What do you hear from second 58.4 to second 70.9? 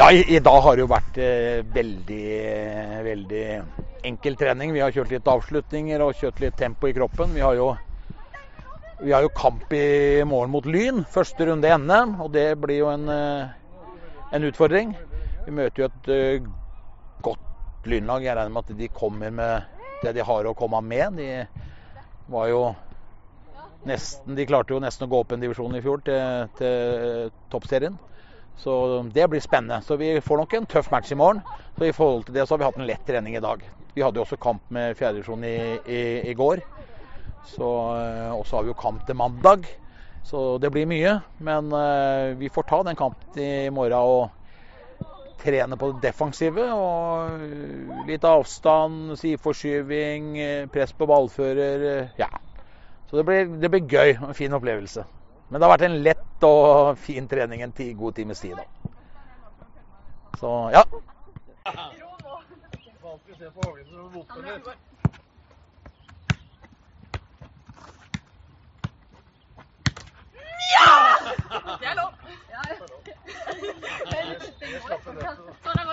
tid. da. Så ja. Ja!